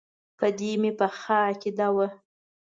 په 0.37 0.47
دې 0.57 0.71
مې 0.81 0.91
پخه 0.99 1.37
عقیده 1.49 1.87
وه. 1.95 2.07